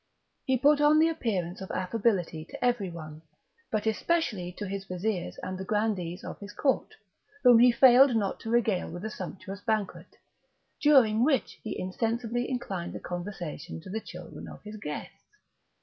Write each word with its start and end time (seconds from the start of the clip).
He 0.45 0.57
put 0.57 0.81
on 0.81 0.97
the 0.97 1.09
appearance 1.09 1.61
of 1.61 1.69
affability 1.69 2.43
to 2.45 2.65
every 2.65 2.89
one, 2.89 3.21
but 3.69 3.85
especially 3.85 4.51
to 4.53 4.65
his 4.67 4.83
vizirs 4.85 5.37
and 5.43 5.59
the 5.59 5.63
grandees 5.63 6.23
of 6.23 6.39
his 6.39 6.53
court, 6.53 6.95
whom 7.43 7.59
he 7.59 7.71
failed 7.71 8.15
not 8.15 8.39
to 8.39 8.49
regale 8.49 8.89
with 8.89 9.05
a 9.05 9.11
sumptuous 9.11 9.61
banquet, 9.61 10.17
during 10.81 11.23
which 11.23 11.59
he 11.61 11.79
insensibly 11.79 12.49
inclined 12.49 12.93
the 12.93 12.99
conversation 12.99 13.79
to 13.81 13.91
the 13.91 14.01
children 14.01 14.47
of 14.47 14.63
his 14.63 14.77
guests. 14.77 15.37